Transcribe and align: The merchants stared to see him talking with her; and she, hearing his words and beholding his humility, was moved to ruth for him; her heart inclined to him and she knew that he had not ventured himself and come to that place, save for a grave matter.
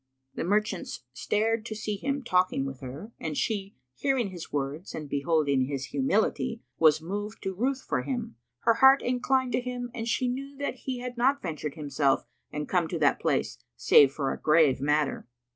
The 0.33 0.43
merchants 0.43 1.03
stared 1.13 1.63
to 1.67 1.75
see 1.75 1.95
him 1.95 2.23
talking 2.23 2.65
with 2.65 2.79
her; 2.79 3.11
and 3.19 3.37
she, 3.37 3.75
hearing 3.93 4.29
his 4.31 4.51
words 4.51 4.95
and 4.95 5.07
beholding 5.07 5.65
his 5.65 5.89
humility, 5.93 6.63
was 6.79 7.03
moved 7.03 7.43
to 7.43 7.53
ruth 7.53 7.83
for 7.87 8.01
him; 8.01 8.35
her 8.61 8.73
heart 8.73 9.03
inclined 9.03 9.51
to 9.51 9.61
him 9.61 9.91
and 9.93 10.07
she 10.07 10.27
knew 10.27 10.57
that 10.57 10.73
he 10.89 11.01
had 11.01 11.17
not 11.17 11.43
ventured 11.43 11.75
himself 11.75 12.25
and 12.51 12.67
come 12.67 12.87
to 12.87 12.97
that 12.97 13.19
place, 13.19 13.59
save 13.75 14.11
for 14.11 14.31
a 14.33 14.41
grave 14.41 14.81
matter. 14.81 15.27